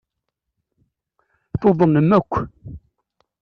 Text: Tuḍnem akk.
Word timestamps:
Tuḍnem 1.61 2.09
akk. 2.17 2.33